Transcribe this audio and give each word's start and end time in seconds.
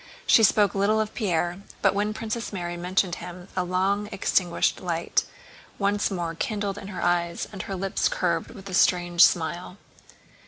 She 0.25 0.41
spoke 0.41 0.73
little 0.73 0.99
of 0.99 1.13
Pierre, 1.13 1.59
but 1.83 1.93
when 1.93 2.11
Princess 2.11 2.51
Mary 2.51 2.75
mentioned 2.75 3.13
him 3.21 3.49
a 3.55 3.63
long 3.63 4.07
extinguished 4.11 4.79
light 4.81 5.25
once 5.77 6.09
more 6.09 6.33
kindled 6.33 6.79
in 6.79 6.87
her 6.87 7.03
eyes 7.03 7.47
and 7.51 7.61
her 7.61 7.75
lips 7.75 8.09
curved 8.09 8.49
with 8.49 8.67
a 8.67 8.73
strange 8.73 9.23
smile. 9.23 9.77